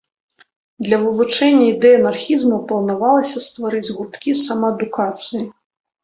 Для 0.85 0.97
вывучэння 1.01 1.65
ідэй 1.73 1.93
анархізму 1.97 2.57
планавалася 2.71 3.41
стварыць 3.47 3.93
гурткі 3.99 4.31
самаадукацыі. 4.45 5.43